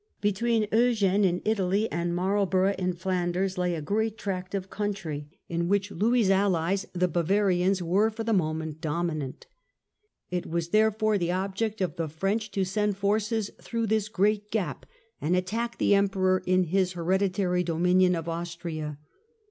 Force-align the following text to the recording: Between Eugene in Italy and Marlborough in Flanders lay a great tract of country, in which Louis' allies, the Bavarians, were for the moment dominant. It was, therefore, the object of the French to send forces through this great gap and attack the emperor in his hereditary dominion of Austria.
Between 0.19 0.67
Eugene 0.73 1.23
in 1.23 1.43
Italy 1.45 1.87
and 1.91 2.15
Marlborough 2.15 2.73
in 2.79 2.93
Flanders 2.93 3.55
lay 3.59 3.75
a 3.75 3.83
great 3.83 4.17
tract 4.17 4.55
of 4.55 4.67
country, 4.71 5.27
in 5.47 5.67
which 5.67 5.91
Louis' 5.91 6.31
allies, 6.31 6.87
the 6.93 7.07
Bavarians, 7.07 7.83
were 7.83 8.09
for 8.09 8.23
the 8.23 8.33
moment 8.33 8.81
dominant. 8.81 9.45
It 10.31 10.47
was, 10.47 10.69
therefore, 10.69 11.19
the 11.19 11.31
object 11.31 11.81
of 11.81 11.97
the 11.97 12.07
French 12.09 12.49
to 12.49 12.63
send 12.65 12.97
forces 12.97 13.51
through 13.61 13.85
this 13.85 14.09
great 14.09 14.49
gap 14.49 14.87
and 15.21 15.35
attack 15.35 15.77
the 15.77 15.93
emperor 15.93 16.41
in 16.47 16.63
his 16.63 16.93
hereditary 16.93 17.63
dominion 17.63 18.15
of 18.15 18.27
Austria. 18.27 18.97